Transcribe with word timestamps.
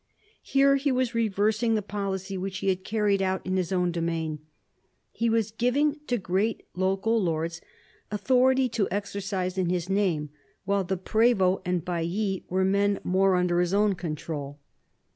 Here 0.41 0.77
he 0.77 0.91
was 0.91 1.13
reversing 1.13 1.75
the 1.75 1.83
policy 1.83 2.35
which 2.35 2.57
he 2.57 2.69
had 2.69 2.83
carried 2.83 3.21
out 3.21 3.45
in 3.45 3.55
his 3.55 3.71
own 3.71 3.91
domain. 3.91 4.39
He 5.11 5.29
was 5.29 5.51
giving 5.51 5.99
to 6.07 6.17
great 6.17 6.65
local 6.73 7.21
lords 7.21 7.61
authority 8.09 8.67
to 8.69 8.87
exercise 8.89 9.59
in 9.59 9.69
his 9.69 9.89
name, 9.91 10.31
while 10.65 10.83
the 10.83 10.97
prdvdts 10.97 11.61
and 11.65 11.85
baillis 11.85 12.41
were 12.49 12.65
men 12.65 12.99
more 13.03 13.35
under 13.35 13.59
his 13.59 13.75
own 13.75 13.93
control. 13.93 14.59